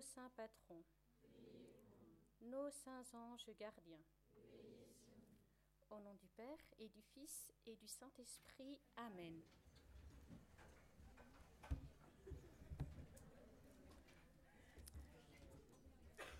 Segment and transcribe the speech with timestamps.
[0.00, 0.82] nos saints patrons,
[2.40, 4.00] nos saints anges gardiens.
[5.90, 8.78] Au nom du Père et du Fils et du Saint-Esprit.
[8.96, 9.42] Amen.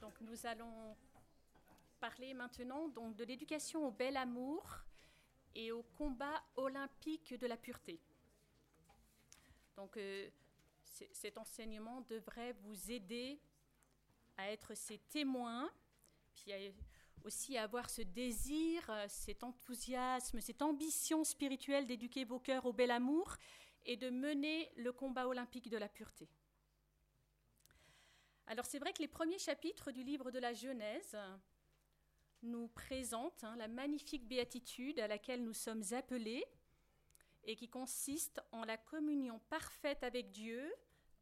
[0.00, 0.96] Donc nous allons
[1.98, 4.79] parler maintenant donc, de l'éducation au bel amour
[5.54, 8.00] et au combat olympique de la pureté.
[9.77, 10.30] Donc euh,
[11.12, 13.38] cet enseignement devrait vous aider
[14.41, 15.70] à être ses témoins,
[16.34, 16.52] puis
[17.24, 22.73] aussi à avoir ce désir, euh, cet enthousiasme, cette ambition spirituelle d'éduquer vos cœurs au
[22.73, 23.37] bel amour
[23.84, 26.28] et de mener le combat olympique de la pureté.
[28.47, 31.16] Alors c'est vrai que les premiers chapitres du livre de la Genèse
[32.42, 36.45] nous présentent hein, la magnifique béatitude à laquelle nous sommes appelés
[37.45, 40.75] et qui consiste en la communion parfaite avec Dieu,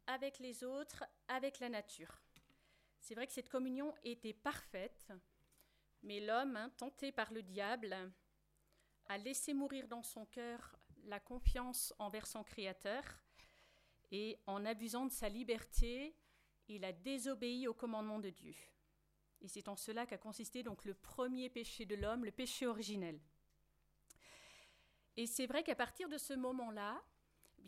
[0.06, 2.23] avec les autres, avec la nature.
[3.09, 5.15] C'est vrai que cette communion était parfaite,
[6.03, 7.97] mais l'homme, hein, tenté par le diable,
[9.06, 13.03] a laissé mourir dans son cœur la confiance envers son Créateur,
[14.11, 16.19] et en abusant de sa liberté,
[16.69, 18.55] il a désobéi au commandement de Dieu.
[19.41, 23.19] Et c'est en cela qu'a consisté donc le premier péché de l'homme, le péché originel.
[25.17, 27.03] Et c'est vrai qu'à partir de ce moment-là,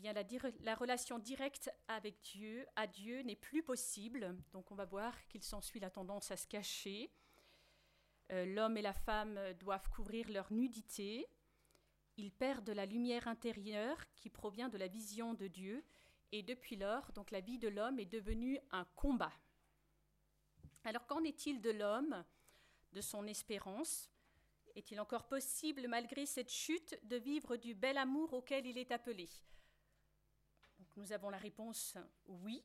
[0.03, 4.35] la, relation directe avec Dieu, à Dieu, n'est plus possible.
[4.53, 7.11] Donc on va voir qu'il s'ensuit la tendance à se cacher.
[8.31, 11.27] Euh, l'homme et la femme doivent couvrir leur nudité.
[12.17, 15.83] Ils perdent la lumière intérieure qui provient de la vision de Dieu.
[16.31, 19.33] Et depuis lors, donc la vie de l'homme est devenue un combat.
[20.83, 22.23] Alors qu'en est-il de l'homme,
[22.93, 24.09] de son espérance?
[24.75, 29.29] Est-il encore possible, malgré cette chute, de vivre du bel amour auquel il est appelé?
[30.95, 32.63] Nous avons la réponse oui,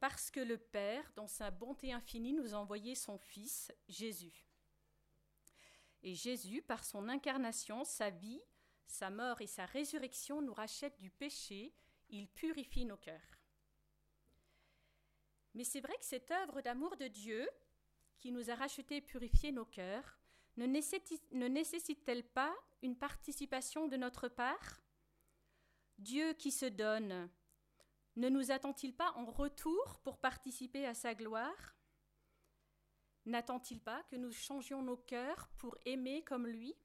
[0.00, 4.46] parce que le Père, dans sa bonté infinie, nous a envoyé son Fils, Jésus.
[6.02, 8.42] Et Jésus, par son incarnation, sa vie,
[8.86, 11.74] sa mort et sa résurrection, nous rachète du péché,
[12.10, 13.38] il purifie nos cœurs.
[15.54, 17.48] Mais c'est vrai que cette œuvre d'amour de Dieu,
[18.18, 20.18] qui nous a rachetés et purifié nos cœurs,
[20.56, 24.83] ne nécessite-t-elle pas une participation de notre part?
[25.98, 27.30] Dieu qui se donne,
[28.16, 31.76] ne nous attend-il pas en retour pour participer à sa gloire?
[33.26, 36.76] N'attend-il pas que nous changions nos cœurs pour aimer comme lui?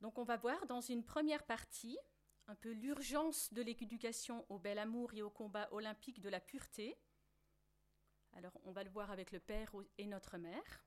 [0.00, 1.98] Donc on va voir dans une première partie
[2.46, 6.98] un peu l'urgence de l'éducation au bel amour et au combat olympique de la pureté.
[8.34, 10.84] Alors on va le voir avec le Père et notre Mère,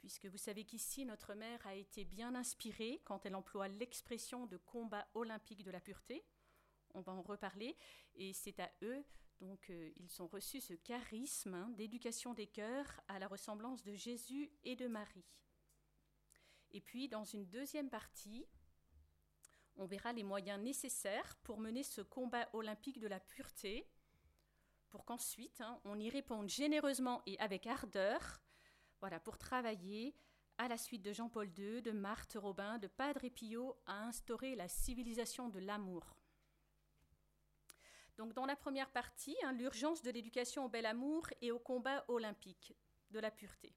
[0.00, 4.56] puisque vous savez qu'ici notre Mère a été bien inspirée quand elle emploie l'expression de
[4.56, 6.24] combat olympique de la pureté.
[6.94, 7.76] On va en reparler,
[8.14, 9.04] et c'est à eux,
[9.40, 13.94] donc euh, ils ont reçu ce charisme hein, d'éducation des cœurs à la ressemblance de
[13.94, 15.24] Jésus et de Marie.
[16.72, 18.46] Et puis dans une deuxième partie,
[19.76, 23.88] on verra les moyens nécessaires pour mener ce combat olympique de la pureté,
[24.90, 28.42] pour qu'ensuite hein, on y réponde généreusement et avec ardeur,
[29.00, 30.14] voilà, pour travailler
[30.58, 34.68] à la suite de Jean-Paul II, de Marthe Robin, de Padre Pio, à instaurer la
[34.68, 36.16] civilisation de l'amour.
[38.18, 42.04] Donc dans la première partie, hein, l'urgence de l'éducation au bel amour et au combat
[42.08, 42.74] olympique
[43.10, 43.74] de la pureté.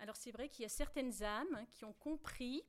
[0.00, 2.64] Alors c'est vrai qu'il y a certaines âmes qui ont compris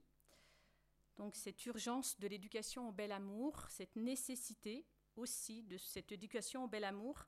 [1.16, 6.68] donc cette urgence de l'éducation au bel amour, cette nécessité aussi de cette éducation au
[6.68, 7.26] bel amour,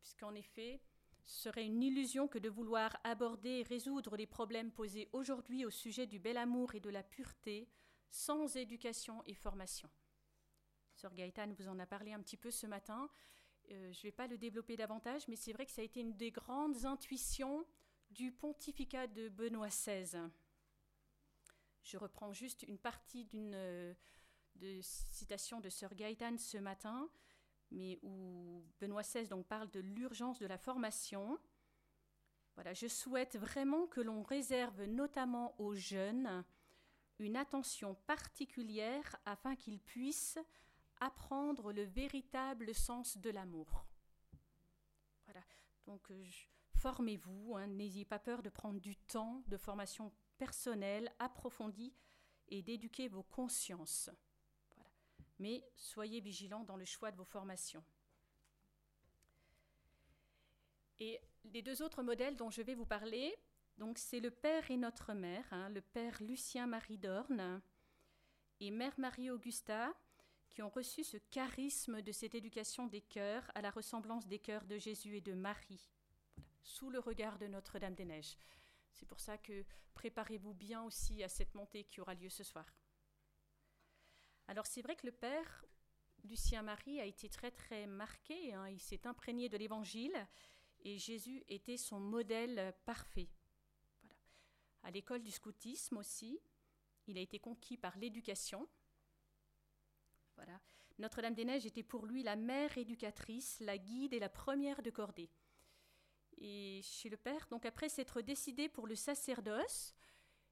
[0.00, 0.80] puisqu'en effet,
[1.26, 6.06] serait une illusion que de vouloir aborder et résoudre les problèmes posés aujourd'hui au sujet
[6.06, 7.68] du bel amour et de la pureté
[8.10, 9.90] sans éducation et formation.
[10.94, 13.10] Sœur Gaëtane vous en a parlé un petit peu ce matin.
[13.70, 16.00] Euh, je ne vais pas le développer davantage, mais c'est vrai que ça a été
[16.00, 17.66] une des grandes intuitions
[18.10, 20.30] du pontificat de Benoît XVI.
[21.82, 23.94] Je reprends juste une partie d'une euh,
[24.80, 27.10] citation de Sir Gaëtan ce matin,
[27.70, 31.38] mais où Benoît XVI donc parle de l'urgence de la formation.
[32.54, 36.44] Voilà, je souhaite vraiment que l'on réserve notamment aux jeunes
[37.18, 40.38] une attention particulière afin qu'ils puissent
[41.00, 43.86] apprendre le véritable sens de l'amour.
[45.24, 45.42] Voilà,
[45.86, 46.24] donc euh,
[46.76, 51.92] formez-vous, hein, n'ayez pas peur de prendre du temps de formation personnel, approfondi
[52.48, 54.10] et d'éduquer vos consciences.
[55.38, 57.84] Mais soyez vigilants dans le choix de vos formations.
[60.98, 63.36] Et les deux autres modèles dont je vais vous parler,
[63.78, 67.60] donc c'est le Père et notre Mère, hein, le Père Lucien Marie Dorne
[68.60, 69.92] et Mère Marie Augusta,
[70.48, 74.64] qui ont reçu ce charisme de cette éducation des cœurs à la ressemblance des cœurs
[74.64, 75.90] de Jésus et de Marie,
[76.62, 78.38] sous le regard de Notre-Dame des Neiges.
[78.90, 82.64] C'est pour ça que préparez-vous bien aussi à cette montée qui aura lieu ce soir.
[84.48, 85.64] Alors c'est vrai que le Père
[86.24, 88.68] Lucien Marie a été très très marqué, hein.
[88.68, 90.26] il s'est imprégné de l'Évangile
[90.80, 93.28] et Jésus était son modèle parfait.
[94.82, 96.40] À l'école du scoutisme aussi,
[97.06, 98.68] il a été conquis par l'éducation.
[100.98, 105.30] Notre-Dame-des-Neiges était pour lui la mère éducatrice, la guide et la première de cordée.
[106.38, 109.94] Et chez le père, donc après s'être décidé pour le sacerdoce,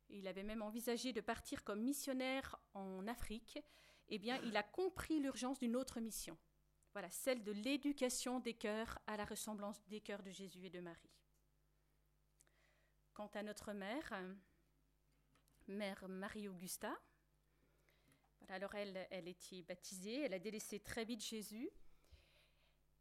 [0.09, 3.59] il avait même envisagé de partir comme missionnaire en Afrique,
[4.09, 6.39] eh bien, il a compris l'urgence d'une autre mission.
[6.93, 10.81] Voilà, celle de l'éducation des cœurs à la ressemblance des cœurs de Jésus et de
[10.81, 11.11] Marie.
[13.15, 14.13] Quant à notre mère,
[15.67, 16.95] mère Marie-Augusta,
[18.49, 21.71] alors elle, elle était baptisée, elle a délaissé très vite Jésus,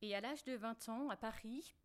[0.01, 1.75] et à l'âge de 20 ans, à Paris,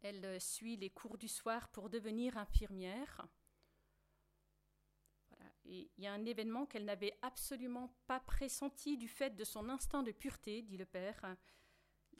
[0.00, 3.26] elle suit les cours du soir pour devenir infirmière.
[5.70, 10.02] Il y a un événement qu'elle n'avait absolument pas pressenti du fait de son instinct
[10.02, 11.36] de pureté, dit le père,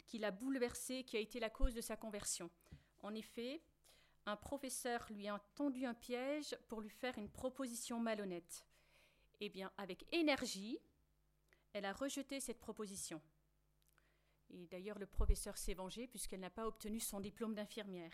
[0.06, 2.50] qui l'a bouleversée, qui a été la cause de sa conversion.
[3.00, 3.62] En effet,
[4.26, 8.66] un professeur lui a tendu un piège pour lui faire une proposition malhonnête.
[9.40, 10.78] Eh bien, avec énergie,
[11.72, 13.22] elle a rejeté cette proposition.
[14.50, 18.12] Et d'ailleurs, le professeur s'est vengé puisqu'elle n'a pas obtenu son diplôme d'infirmière.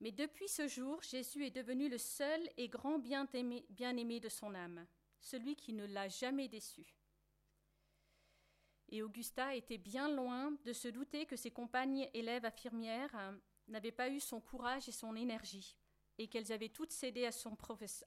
[0.00, 4.86] Mais depuis ce jour, Jésus est devenu le seul et grand bien-aimé de son âme,
[5.20, 6.94] celui qui ne l'a jamais déçu.
[8.88, 13.38] Et Augusta était bien loin de se douter que ses compagnes élèves infirmières hein,
[13.68, 15.76] n'avaient pas eu son courage et son énergie,
[16.18, 17.30] et qu'elles avaient toutes cédé à,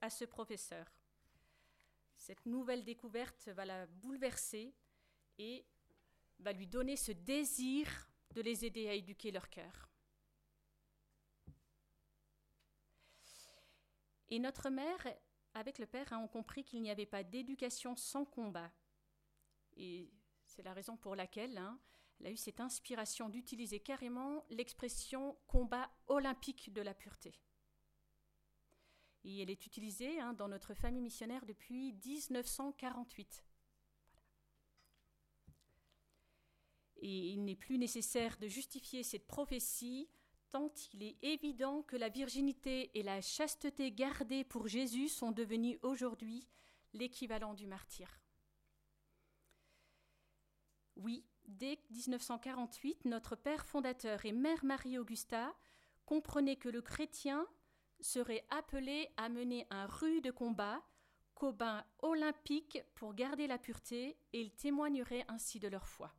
[0.01, 0.85] à ce professeur.
[2.15, 4.73] Cette nouvelle découverte va la bouleverser
[5.37, 5.65] et
[6.39, 9.89] va lui donner ce désir de les aider à éduquer leur cœur.
[14.29, 15.07] Et notre mère,
[15.53, 18.71] avec le père, ont compris qu'il n'y avait pas d'éducation sans combat.
[19.75, 20.11] Et
[20.45, 21.79] c'est la raison pour laquelle hein,
[22.19, 27.33] elle a eu cette inspiration d'utiliser carrément l'expression combat olympique de la pureté.
[29.23, 33.45] Et elle est utilisée hein, dans notre famille missionnaire depuis 1948.
[37.01, 40.09] Et il n'est plus nécessaire de justifier cette prophétie
[40.51, 45.79] tant il est évident que la virginité et la chasteté gardée pour Jésus sont devenues
[45.81, 46.47] aujourd'hui
[46.93, 48.19] l'équivalent du martyr.
[50.95, 55.55] Oui, dès 1948, notre père fondateur et mère Marie-Augusta
[56.05, 57.47] comprenaient que le chrétien
[58.01, 60.81] serait appelé à mener un rude combat,
[61.35, 66.13] combat olympique pour garder la pureté, et ils témoigneraient ainsi de leur foi.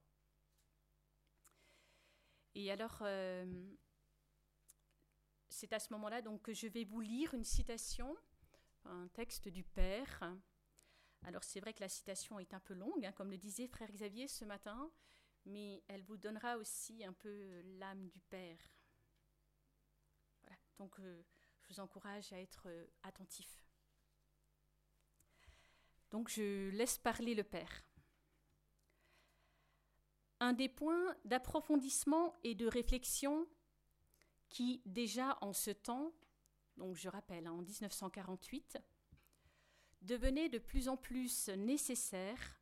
[2.55, 3.45] Et alors, euh,
[5.51, 8.17] c'est à ce moment-là donc que je vais vous lire une citation,
[8.85, 10.33] un texte du Père.
[11.25, 13.91] Alors c'est vrai que la citation est un peu longue, hein, comme le disait frère
[13.91, 14.91] Xavier ce matin,
[15.45, 18.59] mais elle vous donnera aussi un peu l'âme du Père.
[20.43, 21.23] Voilà, donc euh,
[21.63, 23.67] je vous encourage à être euh, attentif.
[26.11, 27.85] Donc je laisse parler le Père.
[30.39, 33.47] Un des points d'approfondissement et de réflexion
[34.51, 36.13] qui, déjà en ce temps,
[36.77, 38.79] donc je rappelle, hein, en 1948,
[40.03, 42.61] devenait de plus en plus nécessaire,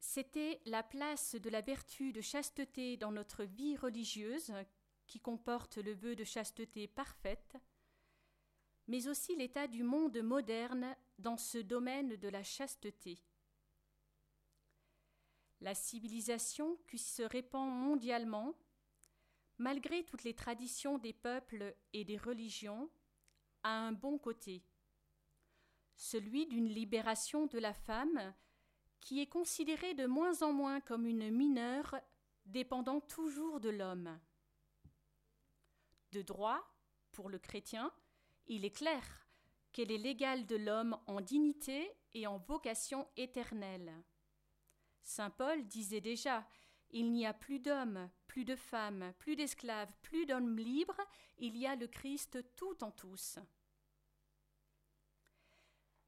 [0.00, 4.52] c'était la place de la vertu de chasteté dans notre vie religieuse,
[5.06, 7.56] qui comporte le vœu de chasteté parfaite,
[8.86, 13.18] mais aussi l'état du monde moderne dans ce domaine de la chasteté.
[15.60, 18.54] La civilisation qui se répand mondialement
[19.58, 22.90] malgré toutes les traditions des peuples et des religions,
[23.62, 24.62] a un bon côté,
[25.96, 28.34] celui d'une libération de la femme
[29.00, 31.96] qui est considérée de moins en moins comme une mineure
[32.46, 34.18] dépendant toujours de l'homme.
[36.12, 36.62] De droit,
[37.12, 37.92] pour le chrétien,
[38.46, 39.02] il est clair
[39.72, 43.92] qu'elle est l'égale de l'homme en dignité et en vocation éternelle.
[45.02, 46.46] Saint Paul disait déjà
[46.94, 51.00] il n'y a plus d'hommes, plus de femmes, plus d'esclaves, plus d'hommes libres,
[51.38, 53.40] il y a le Christ tout en tous.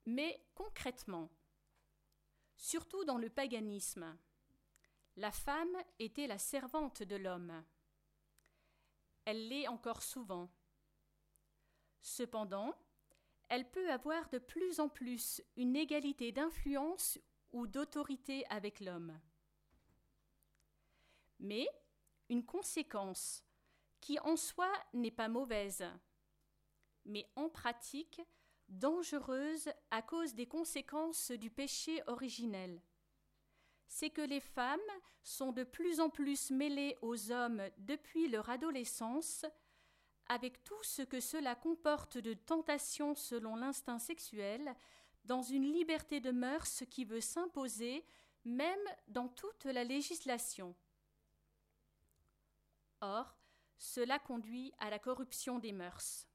[0.06, 1.28] Mais concrètement,
[2.56, 4.16] surtout dans le paganisme,
[5.16, 7.64] la femme était la servante de l'homme.
[9.24, 10.48] Elle l'est encore souvent.
[12.00, 12.72] Cependant,
[13.48, 17.18] elle peut avoir de plus en plus une égalité d'influence
[17.50, 19.18] ou d'autorité avec l'homme.
[21.38, 21.68] Mais
[22.28, 23.44] une conséquence
[24.00, 25.84] qui en soi n'est pas mauvaise,
[27.04, 28.20] mais en pratique
[28.68, 32.80] dangereuse à cause des conséquences du péché originel.
[33.88, 34.80] C'est que les femmes
[35.22, 39.44] sont de plus en plus mêlées aux hommes depuis leur adolescence,
[40.28, 44.74] avec tout ce que cela comporte de tentation selon l'instinct sexuel,
[45.24, 48.04] dans une liberté de mœurs qui veut s'imposer
[48.44, 48.78] même
[49.08, 50.74] dans toute la législation.
[53.00, 53.36] Or,
[53.78, 56.26] cela conduit à la corruption des mœurs.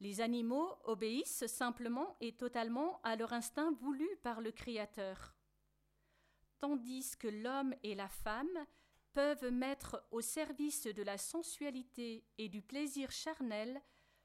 [0.00, 5.34] Les animaux obéissent simplement et totalement à leur instinct voulu par le Créateur,
[6.58, 8.66] tandis que l'homme et la femme
[9.12, 13.80] peuvent mettre au service de la sensualité et du plaisir charnel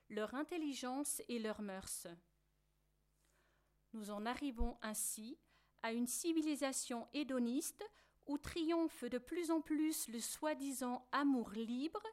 [0.09, 2.07] leur intelligence et leurs mœurs.
[3.93, 5.37] Nous en arrivons ainsi
[5.81, 7.83] à une civilisation hédoniste
[8.27, 12.03] où triomphe de plus en plus le soi-disant amour libre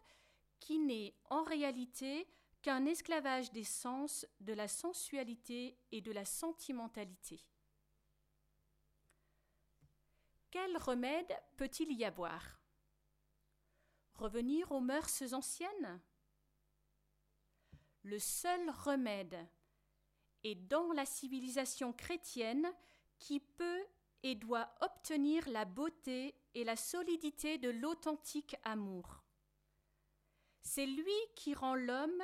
[0.61, 2.29] qui n'est en réalité
[2.63, 7.41] qu'un esclavage des sens, de la sensualité et de la sentimentalité.
[10.51, 12.61] Quel remède peut-il y avoir?
[14.15, 16.01] Revenir aux mœurs anciennes?
[18.05, 19.49] Le seul remède
[20.45, 22.71] est dans la civilisation chrétienne
[23.19, 23.85] qui peut
[24.23, 29.23] et doit obtenir la beauté et la solidité de l'authentique amour.
[30.63, 32.23] C'est lui qui rend l'homme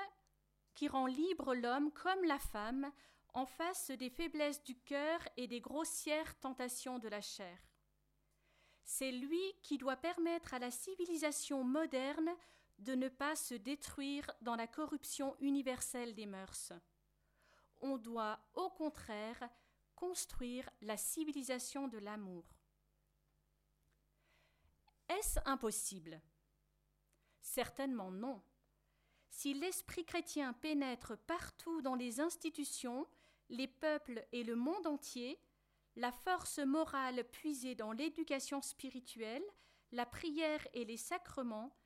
[0.78, 2.92] qui rend libre l'homme comme la femme
[3.34, 7.58] en face des faiblesses du cœur et des grossières tentations de la chair.
[8.84, 12.30] C'est lui qui doit permettre à la civilisation moderne
[12.78, 16.72] de ne pas se détruire dans la corruption universelle des mœurs.
[17.80, 19.50] On doit, au contraire,
[19.98, 22.44] construire la civilisation de l'amour.
[25.08, 26.22] Est-ce impossible?
[27.40, 28.40] Certainement non.
[29.28, 33.08] Si l'esprit chrétien pénètre partout dans les institutions,
[33.48, 35.40] les peuples et le monde entier,
[35.96, 39.44] la force morale puisée dans l'éducation spirituelle,
[39.90, 41.76] la prière et les sacrements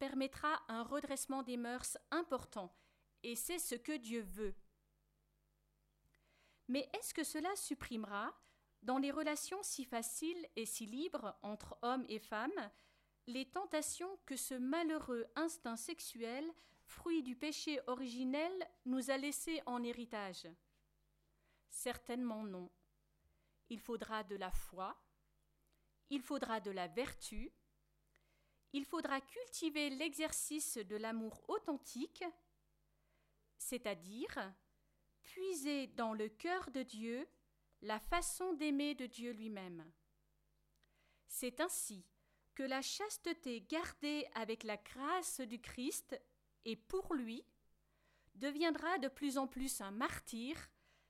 [0.00, 2.74] permettra un redressement des mœurs important,
[3.22, 4.56] et c'est ce que Dieu veut.
[6.70, 8.32] Mais est-ce que cela supprimera,
[8.84, 12.70] dans les relations si faciles et si libres entre hommes et femmes,
[13.26, 16.48] les tentations que ce malheureux instinct sexuel
[16.84, 18.52] fruit du péché originel,
[18.86, 20.46] nous a laissé en héritage?
[21.68, 22.70] Certainement non.
[23.68, 24.96] Il faudra de la foi,
[26.08, 27.50] il faudra de la vertu,
[28.72, 32.24] il faudra cultiver l'exercice de l'amour authentique,
[33.58, 34.52] c'est-à-dire
[35.30, 37.28] puiser dans le cœur de Dieu
[37.82, 39.90] la façon d'aimer de Dieu lui-même.
[41.28, 42.04] C'est ainsi
[42.54, 46.20] que la chasteté gardée avec la grâce du Christ
[46.64, 47.44] et pour lui,
[48.34, 50.56] deviendra de plus en plus un martyr,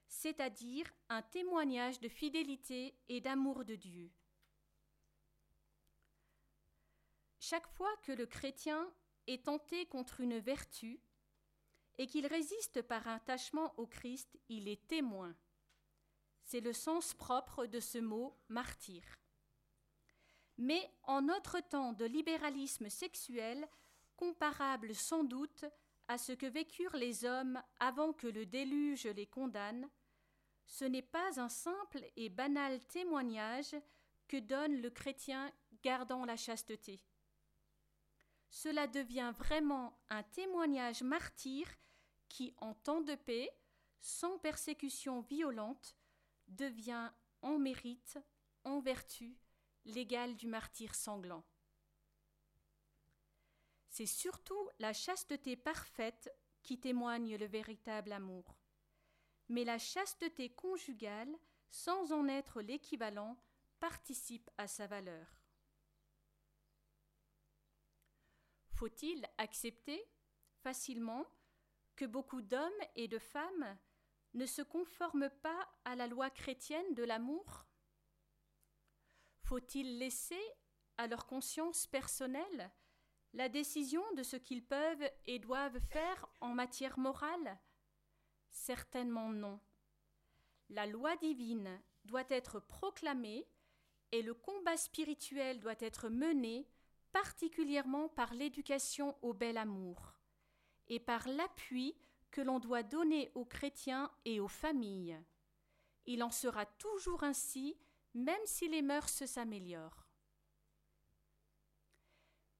[0.07, 4.11] c'est-à-dire un témoignage de fidélité et d'amour de Dieu.
[7.39, 8.91] Chaque fois que le chrétien
[9.27, 11.01] est tenté contre une vertu
[12.01, 15.35] et qu'il résiste par attachement au Christ, il est témoin.
[16.41, 19.03] C'est le sens propre de ce mot martyr.
[20.57, 23.69] Mais en notre temps de libéralisme sexuel,
[24.15, 25.63] comparable sans doute
[26.07, 29.87] à ce que vécurent les hommes avant que le déluge les condamne,
[30.65, 33.75] ce n'est pas un simple et banal témoignage
[34.27, 35.51] que donne le chrétien
[35.83, 36.99] gardant la chasteté.
[38.49, 41.67] Cela devient vraiment un témoignage martyr
[42.31, 43.51] qui, en temps de paix,
[43.99, 45.97] sans persécution violente,
[46.47, 47.11] devient
[47.41, 48.17] en mérite,
[48.63, 49.37] en vertu,
[49.85, 51.43] l'égal du martyr sanglant.
[53.89, 56.33] C'est surtout la chasteté parfaite
[56.63, 58.57] qui témoigne le véritable amour.
[59.49, 61.35] Mais la chasteté conjugale,
[61.69, 63.35] sans en être l'équivalent,
[63.79, 65.27] participe à sa valeur.
[68.75, 70.07] Faut-il accepter
[70.63, 71.25] facilement
[72.05, 73.77] beaucoup d'hommes et de femmes
[74.33, 77.65] ne se conforment pas à la loi chrétienne de l'amour?
[79.43, 80.41] Faut-il laisser
[80.97, 82.71] à leur conscience personnelle
[83.33, 87.59] la décision de ce qu'ils peuvent et doivent faire en matière morale?
[88.49, 89.59] Certainement non.
[90.69, 93.47] La loi divine doit être proclamée
[94.11, 96.69] et le combat spirituel doit être mené
[97.11, 100.20] particulièrement par l'éducation au bel amour
[100.91, 101.95] et par l'appui
[102.31, 105.17] que l'on doit donner aux chrétiens et aux familles.
[106.05, 107.77] Il en sera toujours ainsi,
[108.13, 110.09] même si les mœurs s'améliorent.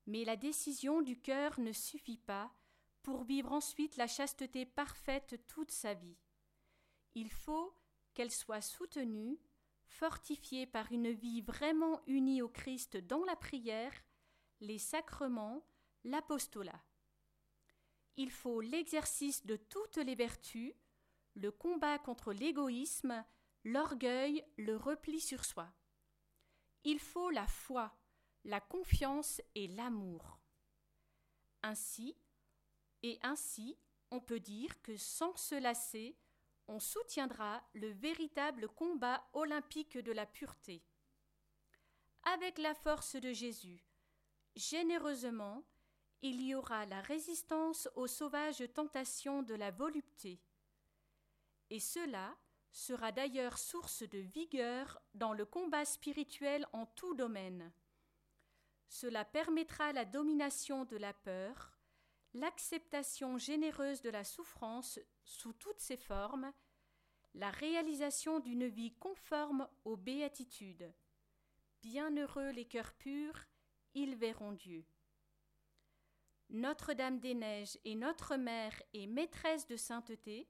[0.07, 2.53] Mais la décision du cœur ne suffit pas
[3.03, 6.17] pour vivre ensuite la chasteté parfaite toute sa vie.
[7.15, 7.75] Il faut
[8.13, 9.39] qu'elle soit soutenue,
[9.87, 13.93] fortifiée par une vie vraiment unie au Christ dans la prière,
[14.61, 15.65] les sacrements,
[16.05, 16.81] l'apostolat.
[18.17, 20.73] Il faut l'exercice de toutes les vertus,
[21.35, 23.23] le combat contre l'égoïsme,
[23.63, 25.71] l'orgueil, le repli sur soi.
[26.83, 27.95] Il faut la foi,
[28.43, 30.39] la confiance et l'amour.
[31.63, 32.17] Ainsi,
[33.03, 33.77] et ainsi,
[34.09, 36.17] on peut dire que sans se lasser,
[36.67, 40.83] on soutiendra le véritable combat olympique de la pureté.
[42.23, 43.83] Avec la force de Jésus,
[44.55, 45.63] généreusement,
[46.21, 50.39] il y aura la résistance aux sauvages tentations de la volupté.
[51.69, 52.35] Et cela
[52.71, 57.71] sera d'ailleurs source de vigueur dans le combat spirituel en tout domaine.
[58.87, 61.77] Cela permettra la domination de la peur,
[62.33, 66.51] l'acceptation généreuse de la souffrance sous toutes ses formes,
[67.33, 70.93] la réalisation d'une vie conforme aux béatitudes.
[71.81, 73.47] Bienheureux les cœurs purs,
[73.93, 74.85] ils verront Dieu.
[76.51, 80.49] Notre-Dame des Neiges est notre mère et maîtresse de sainteté,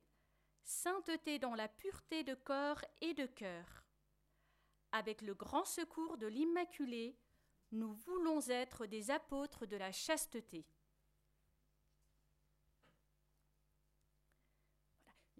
[0.63, 3.85] sainteté dans la pureté de corps et de cœur.
[4.91, 7.15] Avec le grand secours de l'Immaculée,
[7.71, 10.65] nous voulons être des apôtres de la chasteté.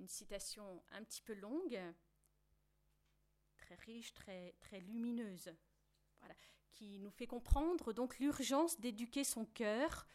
[0.01, 1.79] une citation un petit peu longue,
[3.57, 5.53] très riche, très, très lumineuse,
[6.19, 6.33] voilà,
[6.71, 10.07] qui nous fait comprendre donc l'urgence d'éduquer son cœur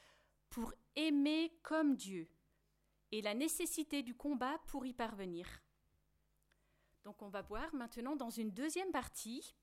[0.51, 2.29] pour aimer comme Dieu
[3.13, 5.47] et la nécessité du combat pour y parvenir.
[7.05, 9.55] Donc on va voir maintenant dans une deuxième partie,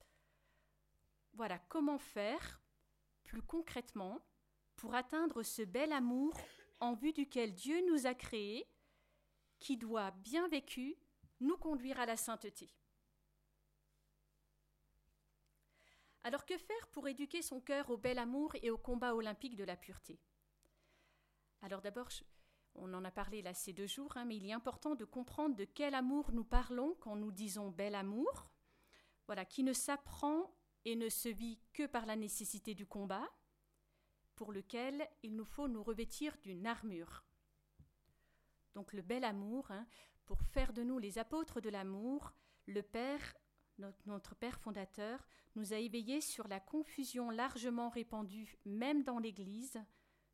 [1.33, 2.61] voilà comment faire
[3.23, 4.21] plus concrètement
[4.75, 6.33] pour atteindre ce bel amour
[6.79, 8.67] en vue duquel Dieu nous a créés
[9.59, 10.97] qui doit, bien vécu,
[11.39, 12.69] nous conduire à la sainteté.
[16.23, 19.63] Alors que faire pour éduquer son cœur au bel amour et au combat olympique de
[19.63, 20.19] la pureté?
[21.63, 22.09] Alors d'abord,
[22.75, 25.55] on en a parlé là ces deux jours, hein, mais il est important de comprendre
[25.55, 28.49] de quel amour nous parlons quand nous disons bel amour,
[29.27, 33.31] voilà, qui ne s'apprend et ne se vit que par la nécessité du combat,
[34.35, 37.23] pour lequel il nous faut nous revêtir d'une armure.
[38.75, 39.87] Donc le bel amour, hein,
[40.25, 42.33] pour faire de nous les apôtres de l'amour,
[42.65, 43.37] le Père,
[43.77, 49.81] notre, Père fondateur, nous a éveillés sur la confusion largement répandue, même dans l'Église,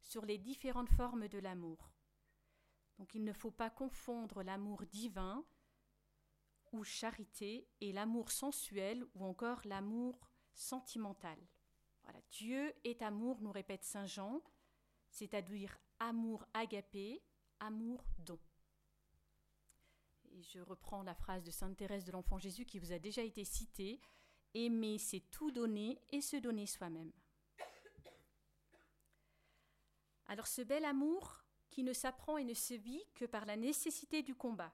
[0.02, 1.92] sur les différentes formes de l'amour.
[2.98, 5.46] Donc il ne faut pas confondre l'amour divin
[6.72, 11.38] ou charité et l'amour sensuel ou encore l'amour sentimental.
[12.04, 14.42] Voilà, Dieu est amour, nous répète Saint Jean,
[15.10, 17.24] c'est-à-dire amour agapé,
[17.60, 18.40] amour-don.
[20.32, 23.24] Et je reprends la phrase de Sainte Thérèse de l'Enfant Jésus qui vous a déjà
[23.24, 24.00] été citée
[24.54, 27.12] Aimer, c'est tout donner et se donner soi-même.
[30.30, 34.22] Alors ce bel amour qui ne s'apprend et ne se vit que par la nécessité
[34.22, 34.72] du combat.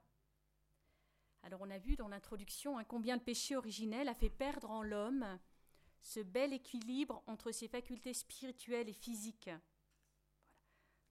[1.44, 4.84] Alors on a vu dans l'introduction hein, combien le péché originel a fait perdre en
[4.84, 5.39] l'homme
[6.02, 9.50] ce bel équilibre entre ses facultés spirituelles et physiques.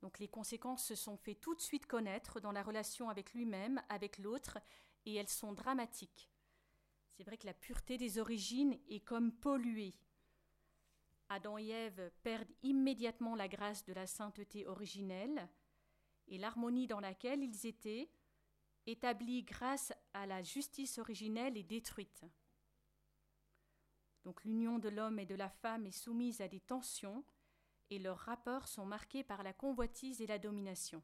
[0.03, 3.81] Donc les conséquences se sont fait tout de suite connaître dans la relation avec lui-même,
[3.89, 4.59] avec l'autre,
[5.07, 6.31] et elles sont dramatiques.
[7.13, 9.95] C'est vrai que la pureté des origines est comme polluée.
[11.29, 15.49] Adam et Ève perdent immédiatement la grâce de la sainteté originelle,
[16.29, 18.11] et l'harmonie dans laquelle ils étaient,
[18.87, 22.25] établie grâce à la justice originelle, est détruite.
[24.25, 27.25] Donc l'union de l'homme et de la femme est soumise à des tensions
[27.91, 31.03] et leurs rapports sont marqués par la convoitise et la domination.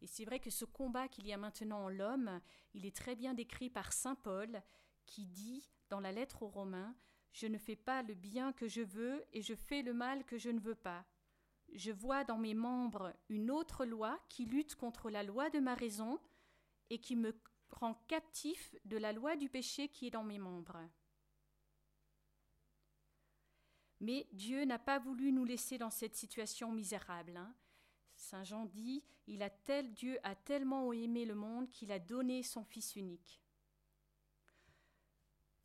[0.00, 2.40] Et c'est vrai que ce combat qu'il y a maintenant en l'homme,
[2.72, 4.62] il est très bien décrit par Saint Paul,
[5.06, 6.94] qui dit dans la lettre aux Romains
[7.32, 10.38] Je ne fais pas le bien que je veux et je fais le mal que
[10.38, 11.04] je ne veux pas.
[11.72, 15.74] Je vois dans mes membres une autre loi qui lutte contre la loi de ma
[15.74, 16.18] raison
[16.90, 17.38] et qui me
[17.70, 20.88] rend captif de la loi du péché qui est dans mes membres.
[24.00, 27.36] Mais Dieu n'a pas voulu nous laisser dans cette situation misérable.
[27.36, 27.54] Hein.
[28.14, 32.42] Saint Jean dit Il a tel Dieu a tellement aimé le monde qu'il a donné
[32.42, 33.40] son Fils unique.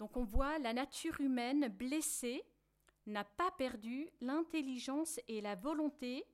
[0.03, 2.43] Donc on voit la nature humaine blessée
[3.05, 6.25] n'a pas perdu l'intelligence et la volonté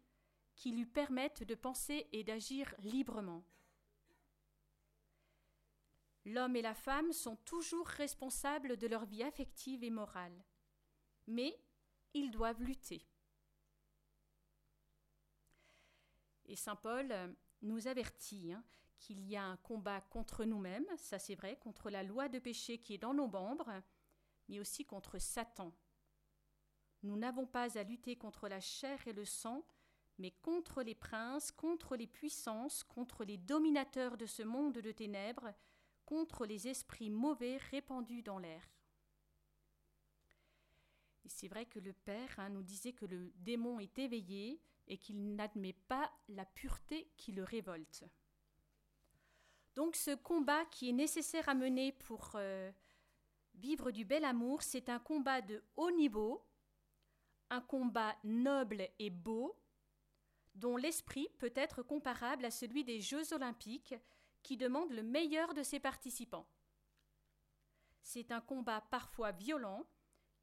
[0.56, 3.44] qui lui permettent de penser et d'agir librement.
[6.26, 10.44] L'homme et la femme sont toujours responsables de leur vie affective et morale,
[11.28, 11.56] mais
[12.16, 13.06] ils doivent lutter.
[16.48, 18.64] Et Saint Paul nous avertit hein,
[19.00, 22.78] qu'il y a un combat contre nous-mêmes, ça c'est vrai, contre la loi de péché
[22.78, 23.72] qui est dans nos membres,
[24.48, 25.74] mais aussi contre Satan.
[27.04, 29.66] Nous n'avons pas à lutter contre la chair et le sang,
[30.18, 35.54] mais contre les princes, contre les puissances, contre les dominateurs de ce monde de ténèbres,
[36.06, 38.70] contre les esprits mauvais répandus dans l'air.
[41.24, 44.98] Et c'est vrai que le Père hein, nous disait que le démon est éveillé et
[44.98, 48.04] qu'il n'admet pas la pureté qui le révolte.
[49.80, 52.70] Donc ce combat qui est nécessaire à mener pour euh,
[53.54, 56.46] vivre du bel amour, c'est un combat de haut niveau,
[57.50, 59.58] un combat noble et beau,
[60.54, 63.96] dont l'esprit peut être comparable à celui des Jeux olympiques
[64.44, 66.50] qui demandent le meilleur de ses participants.
[68.04, 69.86] C'est un combat parfois violent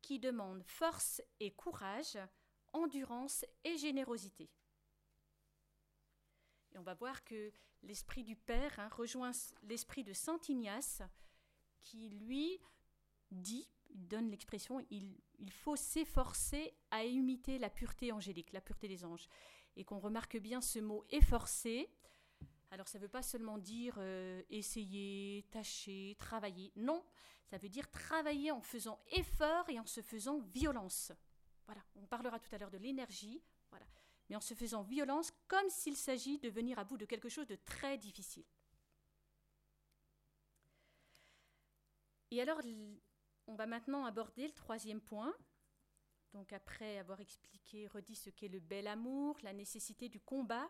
[0.00, 2.16] qui demande force et courage,
[2.72, 4.48] endurance et générosité.
[6.86, 7.50] On va voir que
[7.82, 9.32] l'esprit du Père hein, rejoint
[9.64, 11.02] l'esprit de Saint Ignace
[11.80, 12.60] qui, lui,
[13.32, 15.16] dit, il donne l'expression, il,
[15.50, 19.26] faut s'efforcer à imiter la pureté angélique, la pureté des anges.
[19.74, 21.90] Et qu'on remarque bien ce mot efforcer.
[22.70, 26.72] Alors ça ne veut pas seulement dire euh, essayer, tâcher, travailler.
[26.76, 27.04] Non,
[27.50, 31.10] ça veut dire travailler en faisant effort et en se faisant violence.
[31.64, 33.42] Voilà, on parlera tout à l'heure de l'énergie,
[34.28, 37.46] mais en se faisant violence comme s'il s'agit de venir à bout de quelque chose
[37.46, 38.44] de très difficile.
[42.30, 42.60] Et alors,
[43.46, 45.34] on va maintenant aborder le troisième point.
[46.32, 50.68] Donc après avoir expliqué, redit ce qu'est le bel amour, la nécessité du combat,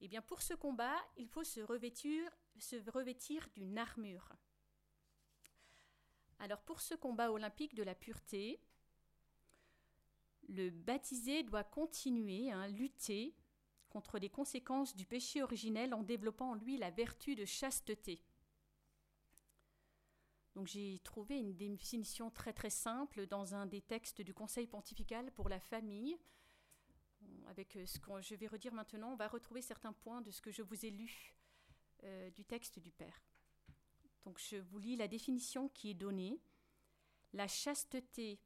[0.00, 4.32] eh bien pour ce combat, il faut se revêtir, se revêtir d'une armure.
[6.38, 8.60] Alors pour ce combat olympique de la pureté,
[10.50, 13.34] le baptisé doit continuer à lutter
[13.88, 18.20] contre les conséquences du péché originel en développant en lui la vertu de chasteté.
[20.54, 25.30] Donc j'ai trouvé une définition très très simple dans un des textes du Conseil pontifical
[25.32, 26.18] pour la famille.
[27.46, 30.40] Avec euh, ce que je vais redire maintenant, on va retrouver certains points de ce
[30.40, 31.34] que je vous ai lu
[32.02, 33.22] euh, du texte du Père.
[34.24, 36.40] Donc je vous lis la définition qui est donnée.
[37.32, 38.40] La chasteté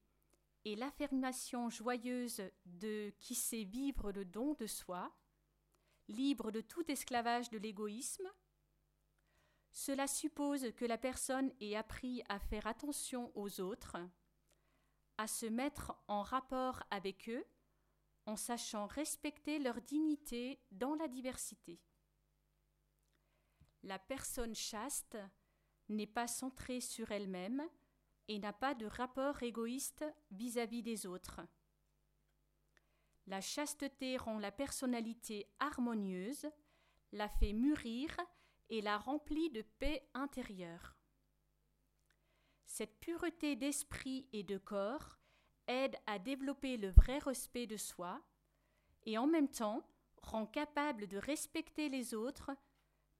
[0.64, 5.14] est l'affirmation joyeuse de qui sait vivre le don de soi,
[6.08, 8.28] libre de tout esclavage de l'égoïsme.
[9.72, 13.96] Cela suppose que la personne ait appris à faire attention aux autres,
[15.18, 17.44] à se mettre en rapport avec eux,
[18.26, 21.80] en sachant respecter leur dignité dans la diversité.
[23.82, 25.18] La personne chaste
[25.88, 27.62] n'est pas centrée sur elle-même,
[28.28, 31.40] et n'a pas de rapport égoïste vis-à-vis des autres.
[33.26, 36.46] La chasteté rend la personnalité harmonieuse,
[37.12, 38.16] la fait mûrir
[38.68, 40.96] et la remplit de paix intérieure.
[42.66, 45.18] Cette pureté d'esprit et de corps
[45.66, 48.20] aide à développer le vrai respect de soi
[49.04, 49.86] et en même temps
[50.22, 52.50] rend capable de respecter les autres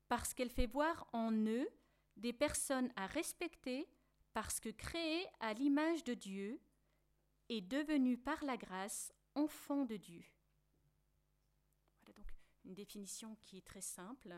[0.08, 1.68] parce qu'elle fait voir en eux
[2.16, 3.88] des personnes à respecter
[4.34, 6.60] parce que créé à l'image de Dieu
[7.48, 10.24] est devenu par la grâce enfant de Dieu.
[12.04, 14.34] Voilà donc une définition qui est très simple.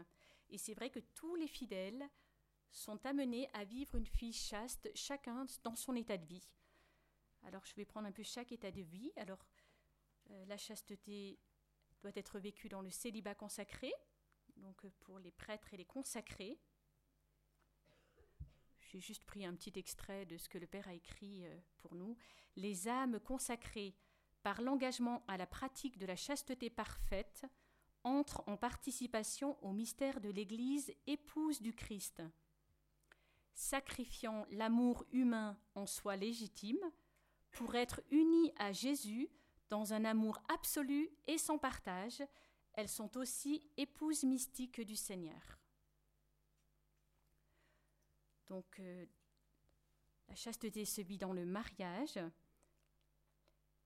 [0.51, 2.09] Et c'est vrai que tous les fidèles
[2.71, 6.47] sont amenés à vivre une vie chaste, chacun dans son état de vie.
[7.43, 9.13] Alors je vais prendre un peu chaque état de vie.
[9.17, 9.45] Alors
[10.31, 11.39] euh, la chasteté
[12.03, 13.93] doit être vécue dans le célibat consacré,
[14.57, 16.61] donc pour les prêtres et les consacrés.
[18.99, 22.17] Juste pris un petit extrait de ce que le Père a écrit euh, pour nous.
[22.57, 23.95] Les âmes consacrées
[24.43, 27.45] par l'engagement à la pratique de la chasteté parfaite
[28.05, 32.23] entrent en participation au mystère de l'Église épouse du Christ.
[33.53, 36.79] Sacrifiant l'amour humain en soi légitime
[37.51, 39.29] pour être unies à Jésus
[39.69, 42.23] dans un amour absolu et sans partage,
[42.75, 45.59] elles sont aussi épouses mystiques du Seigneur.
[48.49, 49.07] Donc, euh,
[50.29, 52.19] la chasteté se vit dans le mariage.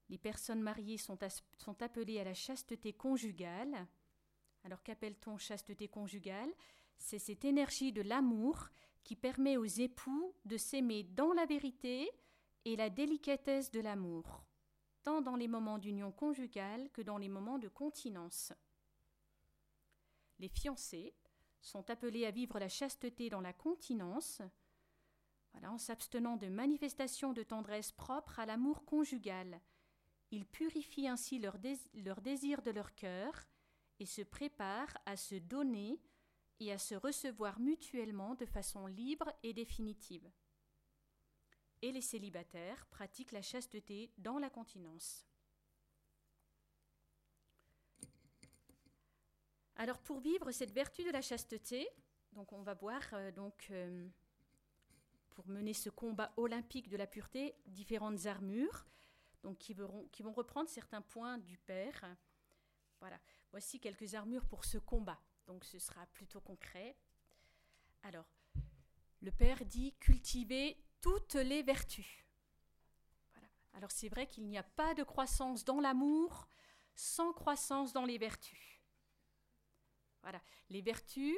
[0.09, 1.19] Les personnes mariées sont,
[1.59, 3.87] sont appelées à la chasteté conjugale.
[4.65, 6.53] Alors, qu'appelle-t-on chasteté conjugale
[6.99, 8.69] C'est cette énergie de l'amour
[9.05, 12.11] qui permet aux époux de s'aimer dans la vérité
[12.65, 14.45] et la délicatesse de l'amour,
[15.03, 18.53] tant dans les moments d'union conjugale que dans les moments de continence.
[20.39, 21.15] Les fiancés
[21.61, 24.43] sont appelés à vivre la chasteté dans la continence,
[25.63, 29.61] en s'abstenant de manifestations de tendresse propres à l'amour conjugal.
[30.31, 31.59] Ils purifient ainsi leur,
[31.95, 33.35] leur désir de leur cœur
[33.99, 36.01] et se préparent à se donner
[36.61, 40.31] et à se recevoir mutuellement de façon libre et définitive.
[41.83, 45.30] Et les célibataires pratiquent la chasteté dans la continence.
[49.81, 51.89] Alors pour vivre cette vertu de la chasteté,
[52.35, 54.07] donc on va voir euh, donc euh,
[55.31, 58.85] pour mener ce combat olympique de la pureté différentes armures,
[59.43, 62.15] donc qui, vont reprendre certains points du Père.
[63.01, 63.19] Voilà,
[63.53, 65.19] voici quelques armures pour ce combat.
[65.47, 66.95] Donc ce sera plutôt concret.
[68.03, 68.27] Alors,
[69.23, 72.27] le Père dit cultiver toutes les vertus.
[73.73, 76.49] Alors c'est vrai qu'il n'y a pas de croissance dans l'amour
[76.95, 78.80] sans croissance dans les vertus.
[80.69, 81.37] Les vertus,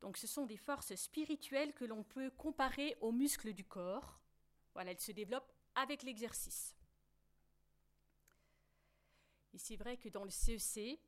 [0.00, 4.20] donc ce sont des forces spirituelles que l'on peut comparer aux muscles du corps.
[4.74, 6.76] Voilà, elles se développent avec l'exercice.
[9.54, 11.00] Et c'est vrai que dans le CEC,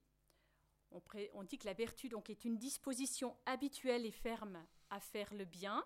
[0.93, 5.45] e on, dit que la vertu est une disposition habituelle et ferme à faire le
[5.45, 5.85] bien.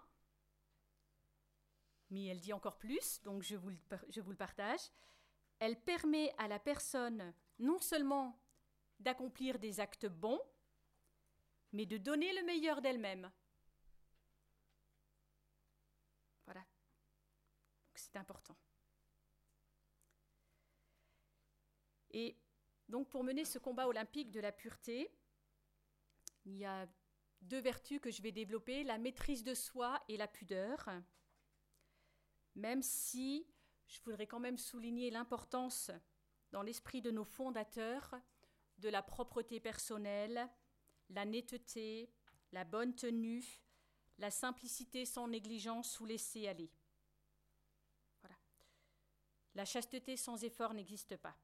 [2.11, 4.81] Mais elle dit encore plus, donc je vous le partage.
[5.59, 8.41] Elle permet à la personne non seulement
[9.01, 10.41] d'accomplir des actes bons,
[11.75, 13.31] mais de donner le meilleur d'elle-même.
[16.45, 16.65] Voilà.
[17.95, 18.57] c'est important.
[22.13, 22.39] Et
[22.89, 25.11] donc pour mener ce combat olympique de la pureté,
[26.45, 26.87] il y a
[27.43, 30.89] deux vertus que je vais développer, la maîtrise de soi et la pudeur.
[32.55, 33.49] Même si
[33.89, 35.91] je voudrais quand même souligner l'importance
[36.53, 38.15] dans l'esprit de nos fondateurs
[38.79, 40.49] de la propreté personnelle,
[41.11, 42.11] la netteté,
[42.53, 43.45] la bonne tenue,
[44.19, 46.71] la simplicité sans négligence ou laisser aller.
[48.23, 48.37] Voilà.
[49.55, 51.37] La chasteté sans effort n'existe pas.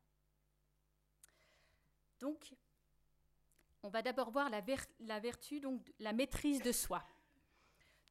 [2.21, 2.55] Donc,
[3.83, 4.61] on va d'abord voir la,
[5.21, 7.03] vertu, donc la maîtrise de soi.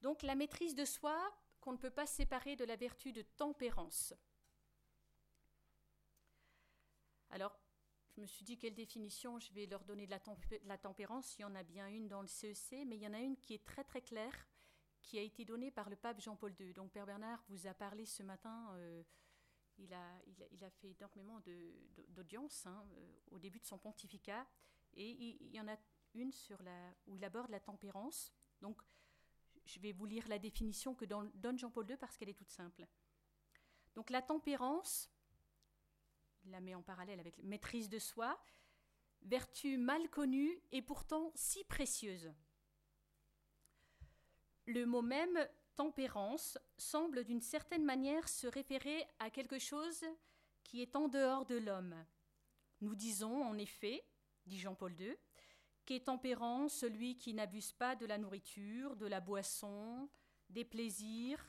[0.02, 1.18] Donc, la maîtrise de soi
[1.62, 4.14] qu'on ne peut pas séparer de la vertu de tempérance.
[7.30, 7.56] Alors,
[8.20, 10.12] je me suis dit quelle définition je vais leur donner de
[10.66, 11.38] la, tempérance.
[11.38, 13.20] Il y en a bien une dans le CEC, e mais il y en a
[13.20, 14.46] une qui est très très claire,
[15.02, 16.74] qui a été donnée par le pape Jean-Paul II.
[16.74, 18.74] Donc Père Bernard vous a parlé ce matin.
[18.74, 19.04] Euh,
[19.78, 21.40] il, a, fait énormément
[22.10, 24.46] d'audience hein, euh, au début de son pontificat,
[24.96, 25.78] et il, y en a
[26.14, 28.34] une sur la, où il aborde la tempérance.
[28.60, 28.82] Donc
[29.64, 32.86] je vais vous lire la définition que donne Jean-Paul II parce qu'elle est toute simple.
[33.96, 35.10] Donc la tempérance,
[36.50, 38.40] la met en parallèle avec maîtrise de soi,
[39.22, 42.32] vertu mal connue et pourtant si précieuse.
[44.66, 50.04] Le mot même tempérance semble d'une certaine manière se référer à quelque chose
[50.64, 51.96] qui est en dehors de l'homme.
[52.82, 54.06] Nous disons en effet,
[54.46, 55.16] dit Jean-Paul II,
[55.86, 60.10] qu'est tempérant celui qui n'abuse pas de la nourriture, de la boisson,
[60.50, 61.44] des plaisirs,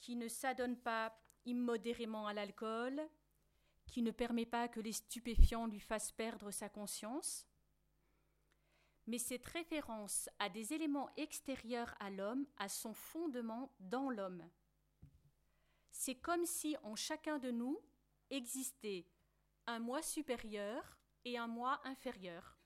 [0.00, 3.00] qui ne s'adonne pas immodérément à l'alcool,
[3.90, 7.46] qui ne permet pas que les stupéfiants lui fassent perdre sa conscience.
[9.06, 14.48] Mais cette référence à des éléments extérieurs à l'homme a son fondement dans l'homme.
[15.90, 17.80] C'est comme si en chacun de nous
[18.30, 19.06] existait
[19.66, 22.58] un moi supérieur et un moi inférieur.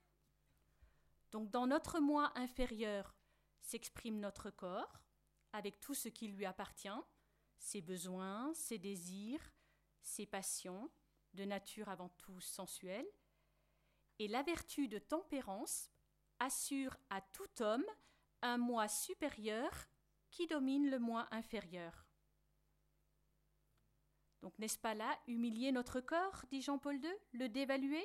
[1.30, 3.14] Donc dans notre moi inférieur
[3.60, 5.00] s'exprime notre corps,
[5.52, 6.88] avec tout ce qui lui appartient,
[7.58, 9.52] ses besoins, ses désirs,
[10.02, 10.90] ses passions,
[11.34, 13.06] de nature avant tout sensuelle,
[14.18, 15.90] et la vertu de tempérance
[16.38, 17.84] assure à tout homme
[18.42, 19.70] un moi supérieur
[20.30, 22.06] qui domine le moi inférieur.
[24.42, 28.04] Donc n'est-ce pas là humilier notre corps, dit Jean-Paul II, le dévaluer?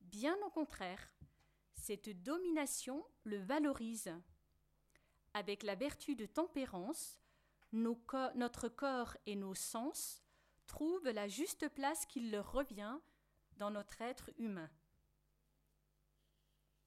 [0.00, 1.12] Bien au contraire,
[1.74, 4.14] cette domination le valorise.
[5.34, 7.20] Avec la vertu de tempérance,
[7.72, 10.22] notre corps et nos sens
[10.66, 12.98] trouvent la juste place qu'il leur revient
[13.56, 14.70] dans notre être humain.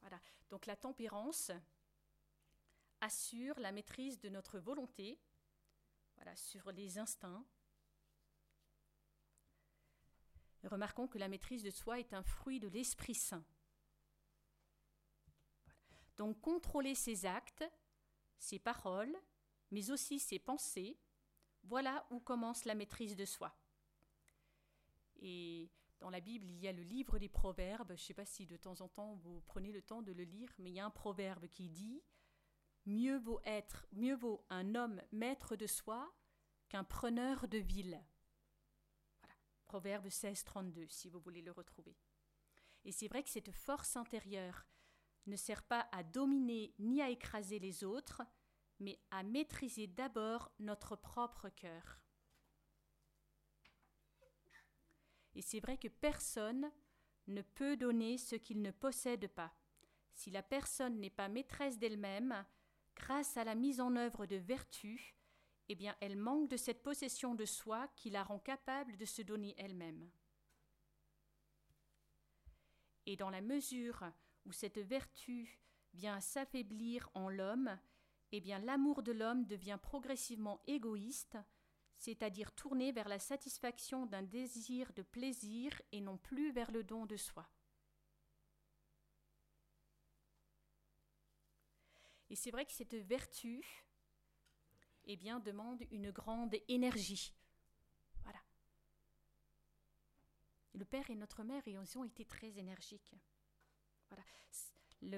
[0.02, 0.20] Voilà.
[0.50, 1.52] Donc la tempérance
[3.02, 5.20] assure la maîtrise de notre volonté
[6.16, 7.46] voilà, sur les instincts.
[10.64, 13.46] remarquons que la maîtrise de soi est un fruit de l'Esprit Saint.
[16.18, 17.64] Donc contrôler ses actes,
[18.38, 19.16] ses paroles,
[19.72, 21.00] mais aussi ses pensées,
[21.64, 23.56] voilà où commence la maîtrise de soi.
[25.22, 27.90] Et dans la Bible, il y a le livre des proverbes.
[27.90, 30.24] Je ne sais pas si de temps en temps vous prenez le temps de le
[30.24, 32.02] lire, mais il y a un proverbe qui dit
[32.86, 36.12] Mieux vaut être, mieux vaut un homme maître de soi
[36.70, 38.02] qu'un preneur de ville.
[39.20, 41.98] Voilà, Proverbe 16, 32, si vous voulez le retrouver.
[42.86, 44.66] Et c'est vrai que cette force intérieure
[45.26, 48.22] ne sert pas à dominer ni à écraser les autres,
[48.80, 52.00] mais à maîtriser d'abord notre propre cœur.
[55.36, 56.72] Et c'est vrai que personne
[57.28, 59.54] ne peut donner ce qu'il ne possède pas.
[60.14, 62.46] Si la personne n'est pas maîtresse d'elle-même,
[62.96, 65.16] grâce à la mise en œuvre de vertus,
[65.70, 69.22] eh bien elle manque de cette possession de soi qui la rend capable de se
[69.22, 70.10] donner elle-même.
[73.06, 74.04] Et dans la mesure
[74.46, 75.60] où cette vertu
[75.94, 77.80] vient s'affaiblir en l'homme,
[78.32, 81.38] eh bien l'amour de l'homme devient progressivement égoïste,
[82.00, 87.06] c'est-à-dire tourné vers la satisfaction d'un désir de plaisir et non plus vers le don
[87.06, 87.48] de soi.
[92.30, 93.66] Et c'est vrai que cette vertu,
[95.06, 97.34] eh bien, demande une grande énergie.
[98.24, 98.40] Voilà.
[100.74, 103.16] Le Père et notre Mère, ils ont été très énergiques.
[104.08, 104.24] Voilà.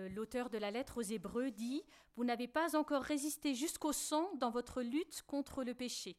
[0.09, 1.83] L'auteur de la lettre aux Hébreux dit
[2.15, 6.17] Vous n'avez pas encore résisté jusqu'au sang dans votre lutte contre le péché.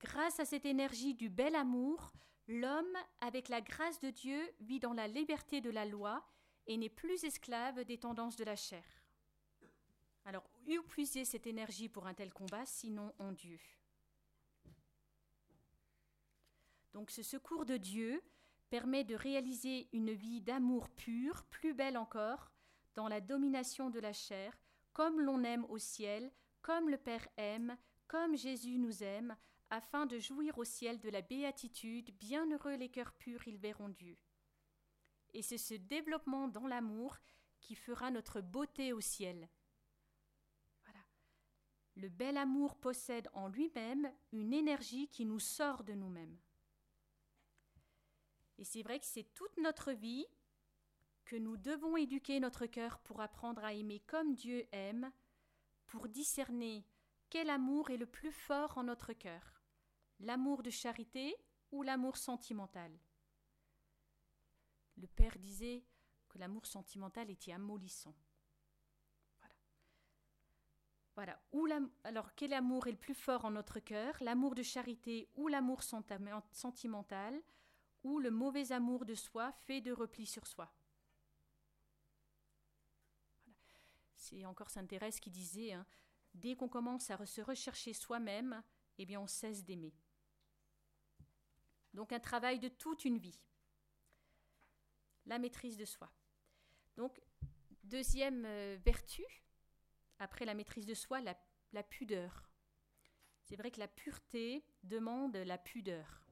[0.00, 2.12] Grâce à cette énergie du bel amour,
[2.48, 6.24] l'homme, avec la grâce de Dieu, vit dans la liberté de la loi
[6.66, 8.84] et n'est plus esclave des tendances de la chair.
[10.24, 13.60] Alors, où puiser cette énergie pour un tel combat, sinon en Dieu?
[16.92, 18.22] Donc, ce secours de Dieu
[18.70, 22.50] permet de réaliser une vie d'amour pur, plus belle encore,
[22.94, 24.56] dans la domination de la chair,
[24.92, 26.32] comme l'on aime au ciel,
[26.62, 27.76] comme le Père aime,
[28.10, 29.36] comme Jésus nous aime,
[29.70, 34.18] afin de jouir au ciel de la béatitude, bienheureux les cœurs purs, ils verront Dieu.
[35.32, 37.16] Et c'est ce développement dans l'amour
[37.60, 39.48] qui fera notre beauté au ciel.
[40.84, 40.98] Voilà.
[41.94, 46.36] Le bel amour possède en lui-même une énergie qui nous sort de nous-mêmes.
[48.58, 50.26] Et c'est vrai que c'est toute notre vie
[51.24, 55.12] que nous devons éduquer notre cœur pour apprendre à aimer comme Dieu aime,
[55.86, 56.84] pour discerner
[57.30, 59.62] quel amour est le plus fort en notre cœur?
[60.18, 61.36] L'amour de charité
[61.70, 62.92] ou l'amour sentimental?
[64.96, 65.84] Le Père disait
[66.28, 68.14] que l'amour sentimental était amollissant.
[71.14, 71.38] Voilà.
[71.52, 71.80] Voilà.
[72.04, 74.16] alors, quel amour est le plus fort en notre cœur?
[74.20, 77.40] L'amour de charité ou l'amour sentimental?
[78.02, 80.72] Ou le mauvais amour de soi fait de repli sur soi?
[84.16, 85.86] C'est encore Sainte Thérèse qui disait hein,
[86.34, 88.62] Dès qu'on commence à se rechercher soi-même,
[88.98, 89.94] eh bien, on cesse d'aimer.
[91.92, 93.40] Donc un travail de toute une vie.
[95.26, 96.10] La maîtrise de soi.
[96.96, 97.20] Donc,
[97.84, 99.24] deuxième euh, vertu,
[100.18, 101.36] après la maîtrise de soi, la,
[101.72, 102.48] la pudeur.
[103.44, 106.22] C'est vrai que la pureté demande la pudeur.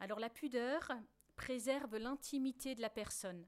[0.00, 0.90] Alors la pudeur
[1.36, 3.46] préserve l'intimité de la personne.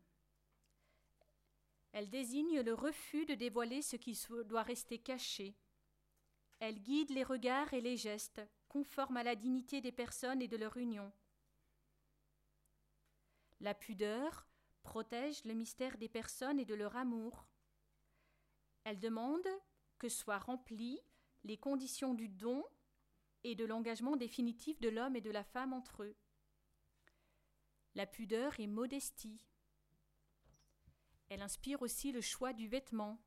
[1.93, 5.55] Elle désigne le refus de dévoiler ce qui doit rester caché.
[6.59, 10.57] Elle guide les regards et les gestes conforme à la dignité des personnes et de
[10.57, 11.13] leur union.
[13.61, 14.47] La pudeur
[14.83, 17.47] protège le mystère des personnes et de leur amour.
[18.85, 19.47] Elle demande
[19.99, 21.01] que soient remplies
[21.45, 22.65] les conditions du don
[23.45, 26.17] et de l'engagement définitif de l'homme et de la femme entre eux.
[27.95, 29.45] La pudeur est modestie.
[31.33, 33.19] Elle inspire aussi le choix du vêtement.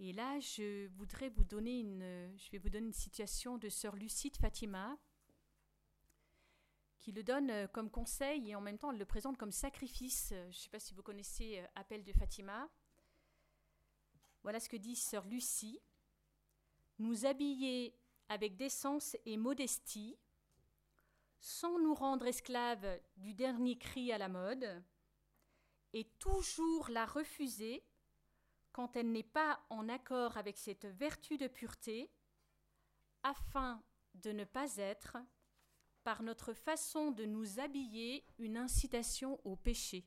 [0.00, 3.94] Et là, je voudrais vous donner une, je vais vous donner une situation de sœur
[3.94, 4.98] Lucie de Fatima,
[6.98, 10.30] qui le donne euh, comme conseil et en même temps elle le présente comme sacrifice.
[10.30, 12.68] Je ne sais pas si vous connaissez euh, Appel de Fatima.
[14.42, 15.78] Voilà ce que dit sœur Lucie.
[16.98, 17.96] Nous habiller
[18.28, 20.18] avec décence et modestie,
[21.38, 24.82] sans nous rendre esclaves du dernier cri à la mode,
[25.94, 27.84] et toujours la refuser
[28.72, 32.10] quand elle n'est pas en accord avec cette vertu de pureté,
[33.22, 33.80] afin
[34.14, 35.16] de ne pas être,
[36.02, 40.04] par notre façon de nous habiller, une incitation au péché.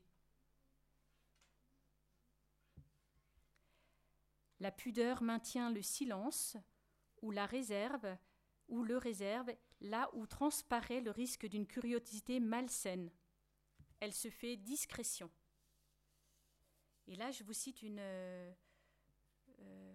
[4.60, 6.58] La pudeur maintient le silence
[7.22, 8.16] ou la réserve
[8.68, 13.10] ou le réserve là où transparaît le risque d'une curiosité malsaine.
[14.00, 15.30] Elle se fait discrétion.
[17.08, 18.52] Et là, je vous cite une, euh,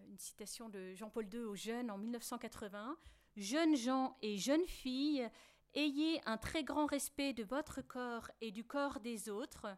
[0.08, 2.98] une citation de Jean-Paul II aux jeunes en 1980.
[3.36, 5.30] Jeunes gens et jeunes filles,
[5.76, 9.76] Ayez un très grand respect de votre corps et du corps des autres,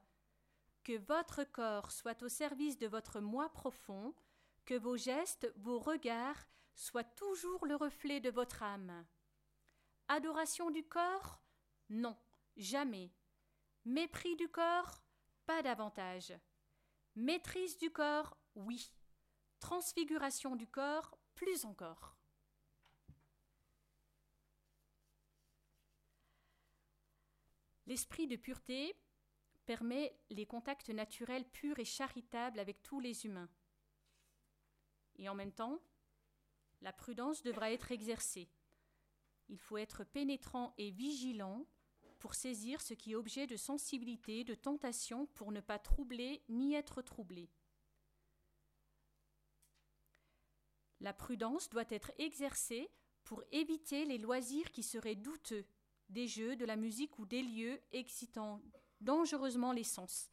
[0.84, 4.14] que votre corps soit au service de votre moi profond,
[4.66, 9.06] que vos gestes, vos regards soient toujours le reflet de votre âme.
[10.10, 11.40] Adoration du corps?
[11.90, 12.18] Non,
[12.58, 13.14] jamais.
[13.86, 15.02] Mépris du corps?
[15.46, 16.34] Pas davantage.
[17.18, 18.92] Maîtrise du corps Oui.
[19.62, 22.18] Transfiguration du corps Plus encore.
[27.86, 28.94] L'esprit de pureté
[29.66, 33.50] permet les contacts naturels purs et charitables avec tous les humains.
[35.16, 35.80] Et en même temps,
[36.82, 38.50] la prudence devra être exercée.
[39.48, 41.66] Il faut être pénétrant et vigilant
[42.26, 46.74] pour saisir ce qui est objet de sensibilité, de tentation, pour ne pas troubler ni
[46.74, 47.52] être troublé.
[51.02, 52.90] La prudence doit être exercée
[53.26, 55.68] pour éviter les loisirs qui seraient douteux,
[56.10, 58.60] des jeux, de la musique ou des lieux excitant
[59.02, 60.32] dangereusement les sens.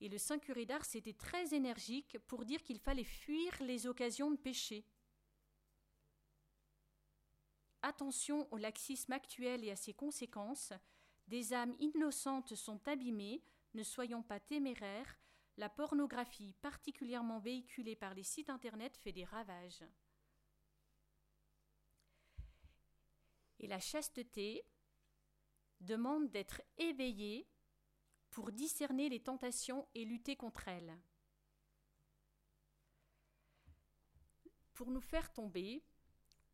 [0.00, 4.32] Et le Saint curé d'Ars était très énergique pour dire qu'il fallait fuir les occasions
[4.32, 4.84] de péché.
[7.82, 10.72] Attention au laxisme actuel et à ses conséquences.
[11.28, 13.42] Des âmes innocentes sont abîmées,
[13.74, 15.18] ne soyons pas téméraires.
[15.58, 19.84] La pornographie, particulièrement véhiculée par les sites internet, fait des ravages.
[23.60, 24.64] Et la chasteté
[25.80, 27.46] demande d'être éveillée
[28.30, 30.98] pour discerner les tentations et lutter contre elles.
[34.72, 35.84] Pour nous faire tomber,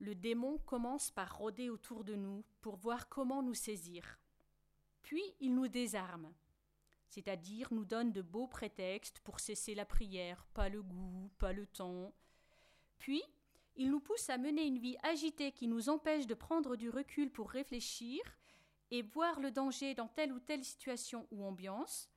[0.00, 4.18] le démon commence par rôder autour de nous pour voir comment nous saisir.
[5.04, 6.32] Puis il nous désarme,
[7.08, 11.66] c'est-à-dire nous donne de beaux prétextes pour cesser la prière, pas le goût, pas le
[11.66, 12.12] temps.
[12.98, 13.22] Puis
[13.76, 17.30] il nous pousse à mener une vie agitée qui nous empêche de prendre du recul
[17.30, 18.20] pour réfléchir
[18.90, 22.08] et voir le danger dans telle ou telle situation ou ambiance,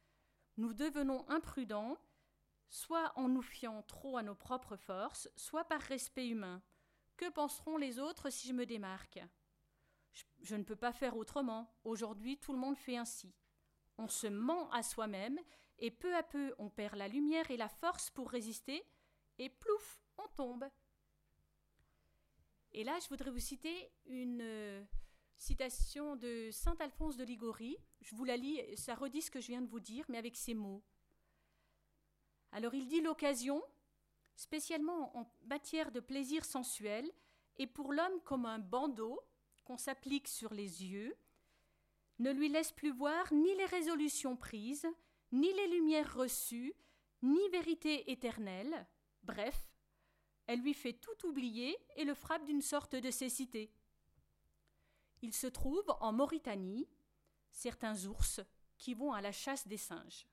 [0.55, 1.97] nous devenons imprudents,
[2.69, 6.61] soit en nous fiant trop à nos propres forces, soit par respect humain.
[7.17, 9.19] Que penseront les autres si je me démarque?
[10.41, 11.73] Je, ne peux pas faire autrement.
[11.83, 13.33] Aujourd'hui, tout le monde fait ainsi.
[13.97, 15.39] On se ment à soi-même,
[15.79, 18.83] et peu à peu, on perd la lumière et la force pour résister,
[19.37, 20.65] et plouf, on tombe.
[22.71, 24.83] Et là, je voudrais vous citer une euh,
[25.37, 27.77] citation de saint Alphonse de Ligorie.
[28.01, 30.35] Je vous la lis, ça redit ce que je viens de vous dire, mais avec
[30.35, 30.83] ces mots.
[32.51, 33.61] Alors il dit l'occasion,
[34.35, 37.09] spécialement en matière de plaisir sensuel,
[37.57, 39.21] est pour l'homme comme un bandeau
[39.67, 41.17] qu'on s'applique sur les yeux,
[42.19, 44.87] ne lui laisse plus voir ni les résolutions prises,
[45.33, 46.73] ni les lumières reçues,
[47.21, 48.87] ni vérité éternelle,
[49.23, 49.69] bref,
[50.45, 53.73] elle lui fait tout oublier et le frappe d'une sorte de cécité.
[55.21, 56.87] Il se trouve en Mauritanie
[57.51, 58.39] certains ours
[58.77, 60.29] qui vont à la chasse des singes.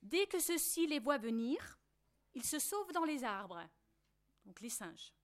[0.00, 1.78] Dès que ceux-ci les voient venir,
[2.32, 3.68] ils se sauvent dans les arbres,
[4.46, 5.15] donc les singes.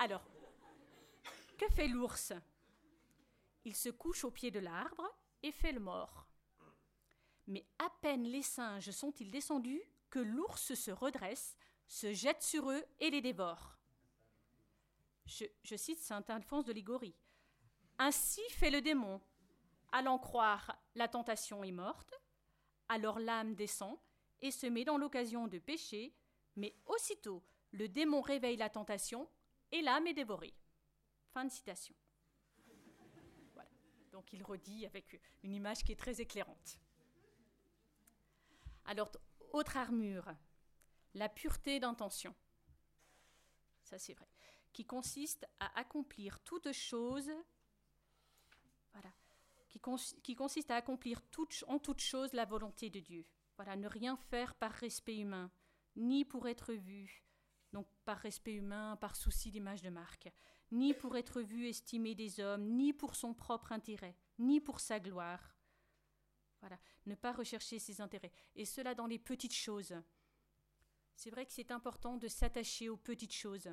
[0.00, 0.24] Alors,
[1.58, 2.32] que fait l'ours?
[3.66, 5.06] Il se couche au pied de l'arbre
[5.42, 6.26] et fait le mort.
[7.46, 11.54] Mais à peine les singes sont-ils descendus que l'ours se redresse,
[11.86, 13.76] se jette sur eux et les dévore.
[15.26, 17.14] Je, cite saint Alphonse de Ligorie.
[17.98, 19.20] Ainsi fait le démon.
[19.92, 22.18] Allant croire la tentation est morte,
[22.88, 23.98] alors l'âme descend
[24.40, 26.16] et se met dans l'occasion de pécher,
[26.56, 29.28] mais aussitôt le démon réveille la tentation
[29.72, 30.54] et l'âme est dévorée.
[31.32, 31.94] Fin de citation.
[34.12, 36.80] Donc il redit avec une image qui est très éclairante.
[38.84, 39.10] Alors,
[39.52, 40.34] autre armure,
[41.14, 42.34] la pureté d'intention.
[43.84, 44.28] Ça c'est vrai
[44.72, 47.30] qui consiste à accomplir toute chose,
[48.92, 49.12] voilà,
[50.22, 51.22] qui consiste à accomplir
[51.66, 53.26] en toute chose la volonté de Dieu.
[53.56, 55.50] Voilà, ne rien faire par respect humain,
[55.96, 57.24] ni pour être vu,
[57.72, 60.28] donc par respect humain, par souci d'image de marque,
[60.72, 65.00] ni pour être vu, estimé des hommes, ni pour son propre intérêt, ni pour sa
[65.00, 65.56] gloire.
[66.60, 69.94] Voilà, ne pas rechercher ses intérêts, et cela dans les petites choses.
[71.16, 73.68] C'est vrai que c'est important de s'attacher aux petites choses.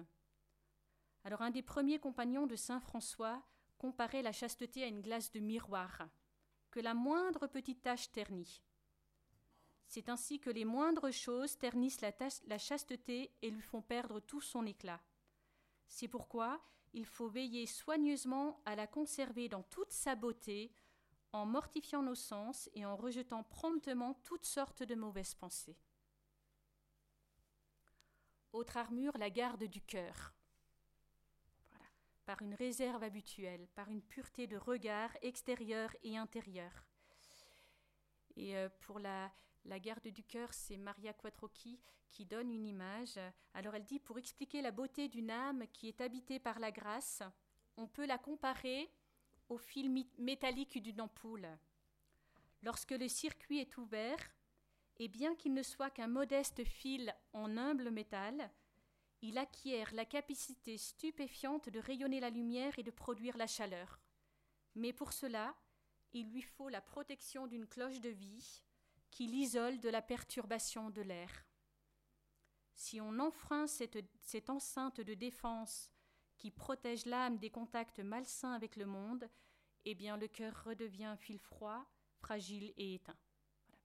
[1.24, 3.44] Alors un des premiers compagnons de Saint François
[3.78, 6.08] comparait la chasteté à une glace de miroir,
[6.72, 8.62] que la moindre petite tache ternit.
[9.88, 14.66] C'est ainsi que les moindres choses ternissent la, chasteté et lui font perdre tout son
[14.66, 15.02] éclat.
[15.88, 16.62] C'est pourquoi
[16.94, 20.74] il faut veiller soigneusement à la conserver dans toute sa beauté,
[21.32, 25.78] en mortifiant nos sens et en rejetant promptement toutes sortes de mauvaises pensées.
[28.52, 30.34] Autre armure, la garde du cœur.
[32.26, 36.86] par une réserve habituelle, par une pureté de regard extérieur et intérieur.
[38.36, 39.32] Et euh, pour la,
[39.68, 43.20] la garde du cœur, c'est Maria Quattrocchi qui donne une image.
[43.54, 47.22] Alors elle dit, pour expliquer la beauté d'une âme qui est habitée par la grâce,
[47.76, 48.90] on peut la comparer
[49.50, 51.48] au fil métallique d'une ampoule.
[52.64, 54.18] Lorsque le circuit est ouvert,
[55.00, 58.50] et bien qu'il ne soit qu'un modeste fil en humble métal,
[59.22, 64.00] il acquiert la capacité stupéfiante de rayonner la lumière et de produire la chaleur.
[64.76, 65.56] Mais pour cela,
[66.14, 68.64] il lui faut la protection d'une cloche de vie
[69.12, 71.46] qui l'isole de la perturbation de l'air.
[72.76, 75.90] Si on enfreint cette, cette enceinte de défense
[76.38, 79.28] qui protège l'âme des contacts malsains avec le monde,
[79.86, 81.86] eh bien le cœur redevient un fil froid,
[82.20, 83.18] fragile et éteint.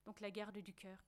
[0.05, 0.99] Donc la garde du cœur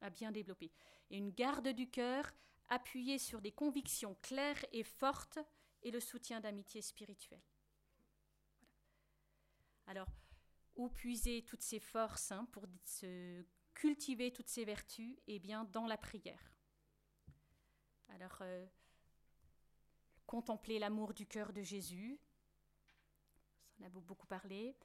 [0.00, 0.72] a bien développé.
[1.10, 2.32] Et une garde du cœur
[2.68, 5.38] appuyée sur des convictions claires et fortes
[5.82, 7.42] et le soutien d'amitié spirituelle.
[9.86, 10.08] Alors,
[10.76, 13.44] où puiser toutes ces forces hein, pour se
[13.74, 16.52] cultiver toutes ces vertus Eh bien, dans la prière.
[18.08, 18.66] Alors, euh,
[20.26, 22.18] contempler l'amour du cœur de Jésus,
[23.78, 24.76] ça en a beaucoup parlé.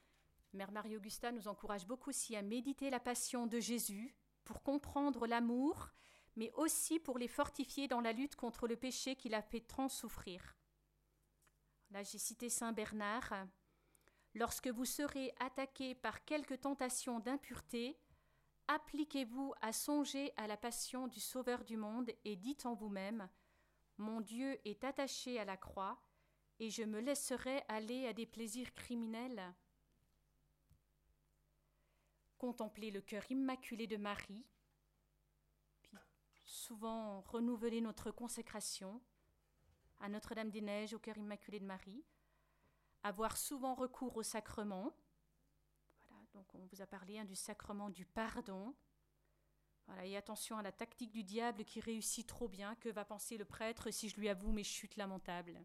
[0.54, 5.92] Mère Marie-Augusta nous encourage beaucoup aussi à méditer la passion de Jésus pour comprendre l'amour,
[6.36, 9.90] mais aussi pour les fortifier dans la lutte contre le péché qui l'a fait tant
[9.90, 10.56] souffrir.
[11.92, 13.48] Là, j'ai cité Saint Bernard.
[14.38, 17.98] Lorsque vous serez attaqué par quelque tentation d'impureté,
[18.68, 23.30] appliquez-vous à songer à la passion du Sauveur du monde et dites en vous-même
[23.98, 26.00] Mon Dieu est attaché à la croix,
[26.60, 29.42] et je me laisserai aller à des plaisirs criminels.
[32.38, 34.46] Contempler le cœur immaculé de Marie,
[35.82, 39.02] puis souvent renouveler notre consécration
[40.00, 42.06] à Notre-Dame-des-Neiges, au cœur immaculé de Marie,
[43.08, 44.94] avoir souvent recours au sacrement.
[46.08, 48.76] Voilà, donc on vous a parlé hein, du sacrement du pardon.
[49.88, 52.76] Voilà, et attention à la tactique du diable qui réussit trop bien.
[52.76, 55.64] Que va penser le prêtre si je lui avoue mes chutes lamentables?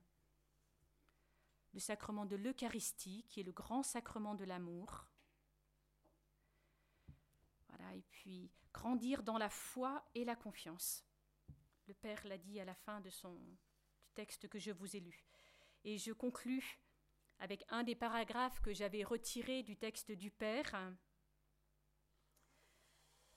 [1.72, 5.06] Le sacrement de l'Eucharistie, qui est le grand sacrement de l'amour.
[7.68, 11.04] Voilà, et puis grandir dans la foi et la confiance.
[11.88, 13.40] Le Père l'a dit à la fin de son
[14.14, 15.24] texte que je vous ai lu.
[15.84, 16.78] Et je conclus
[17.42, 20.94] avec un des paragraphes que j'avais retiré du texte du Père,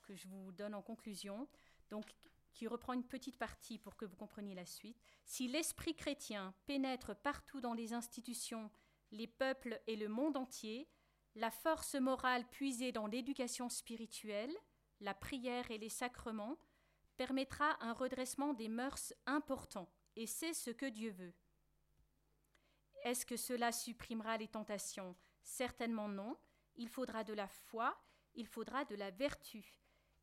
[0.04, 1.50] que je vous donne en conclusion,
[1.90, 2.06] donc
[2.54, 5.02] qui reprend une petite partie pour que vous compreniez la suite.
[5.26, 8.70] Si l'esprit chrétien pénètre partout dans les institutions,
[9.12, 10.88] les peuples et le monde entier,
[11.34, 14.56] la force morale puisée dans l'éducation spirituelle,
[15.00, 16.60] la prière et les sacrements
[17.18, 21.34] permettra un redressement des mœurs important, et c'est ce que Dieu veut.
[23.06, 25.16] Est-ce que cela supprimera les tentations?
[25.44, 26.36] Certainement non.
[26.76, 27.96] Il faudra de la foi,
[28.34, 29.64] il faudra de la vertu.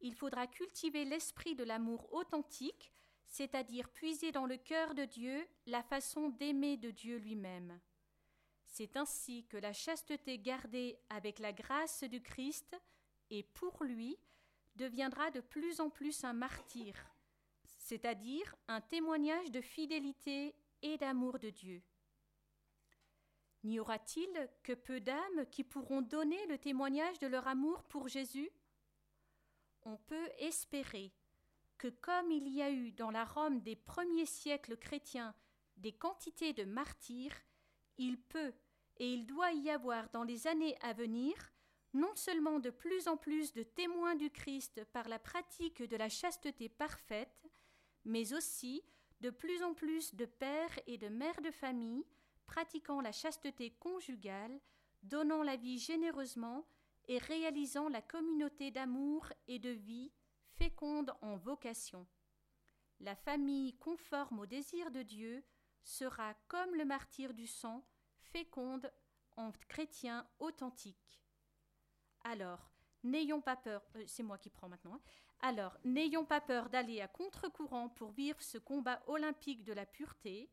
[0.01, 2.93] Il faudra cultiver l'esprit de l'amour authentique,
[3.25, 7.81] c'est-à-dire puiser dans le cœur de Dieu la façon d'aimer de Dieu lui-même.
[8.67, 12.77] C'est ainsi que la chasteté gardée avec la grâce du Christ
[13.31, 14.19] et pour lui
[14.75, 16.95] deviendra de plus en plus un martyr,
[17.79, 21.81] c'est-à-dire un témoignage de fidélité et d'amour de Dieu.
[23.65, 28.51] N'y aura-t-il que peu d'âmes qui pourront donner le témoignage de leur amour pour Jésus?
[29.85, 31.13] On peut espérer
[31.79, 35.35] que comme il y a eu dans la Rome des premiers siècles chrétiens
[35.77, 37.37] des quantités de martyrs,
[37.99, 38.53] il peut
[38.99, 41.35] et il doit y avoir dans les années à venir
[41.95, 46.09] non seulement de plus en plus de témoins du Christ par la pratique de la
[46.09, 47.51] chasteté parfaite,
[48.05, 48.83] mais aussi
[49.21, 52.05] de plus en plus de pères et de mères de famille
[52.47, 54.61] pratiquant la chasteté conjugale,
[55.03, 56.67] donnant la vie généreusement
[57.09, 60.13] et réalisant la communauté d'amour et de vie
[60.57, 62.07] féconde en vocation.
[63.01, 65.45] La famille conforme au désir de Dieu
[65.83, 67.85] sera comme le martyr du sang,
[68.21, 68.93] féconde
[69.37, 71.21] en chrétien authentique.
[72.25, 72.71] Alors,
[73.03, 75.01] n'ayons pas peur, euh, c'est moi qui prends maintenant, hein.
[75.41, 80.49] alors, n'ayons pas peur d'aller à contre-courant pour vivre ce combat olympique de la pureté,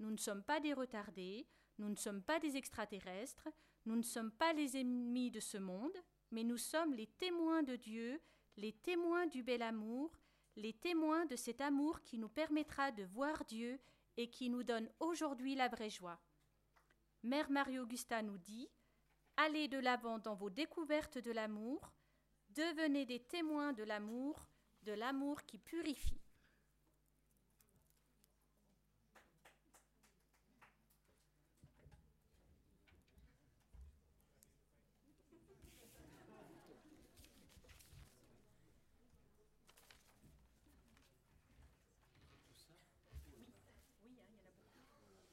[0.00, 1.46] nous ne sommes pas des retardés,
[1.78, 3.48] nous ne sommes pas des extraterrestres,
[3.84, 5.96] nous ne sommes pas les ennemis de ce monde,
[6.30, 8.20] mais nous sommes les témoins de Dieu,
[8.56, 10.10] les témoins du bel amour,
[10.56, 13.78] les témoins de cet amour qui nous permettra de voir Dieu
[14.16, 16.20] et qui nous donne aujourd'hui la vraie joie.
[17.22, 18.68] Mère Marie-Augusta nous dit
[19.36, 21.92] Allez de l'avant dans vos découvertes de l'amour,
[22.50, 24.48] devenez des témoins de l'amour,
[24.82, 26.20] de l'amour qui purifie.